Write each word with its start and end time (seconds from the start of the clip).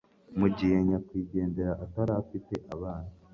mu 0.39 0.47
gihe 0.57 0.77
nyakwigendera 0.87 1.73
atarafite 1.85 2.53
abana 2.73 3.11